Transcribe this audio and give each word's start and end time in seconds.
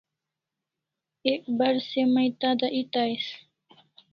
Ek 1.33 1.43
bar 1.57 1.75
se 1.89 2.01
mai 2.13 2.29
tada 2.39 2.67
eta 2.81 3.01
ais 3.07 3.25